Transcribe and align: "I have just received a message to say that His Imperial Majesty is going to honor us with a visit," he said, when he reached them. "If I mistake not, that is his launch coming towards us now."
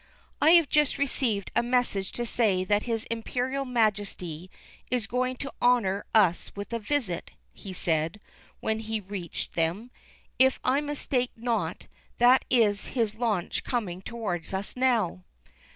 "I 0.41 0.53
have 0.53 0.67
just 0.67 0.97
received 0.97 1.51
a 1.55 1.61
message 1.61 2.11
to 2.13 2.25
say 2.25 2.63
that 2.63 2.85
His 2.89 3.03
Imperial 3.11 3.65
Majesty 3.65 4.49
is 4.89 5.05
going 5.05 5.35
to 5.35 5.53
honor 5.61 6.07
us 6.15 6.51
with 6.55 6.73
a 6.73 6.79
visit," 6.79 7.29
he 7.53 7.71
said, 7.71 8.19
when 8.61 8.79
he 8.79 8.99
reached 8.99 9.53
them. 9.53 9.91
"If 10.39 10.59
I 10.63 10.81
mistake 10.81 11.33
not, 11.35 11.85
that 12.17 12.45
is 12.49 12.87
his 12.97 13.13
launch 13.13 13.63
coming 13.63 14.01
towards 14.01 14.55
us 14.55 14.75
now." 14.75 15.23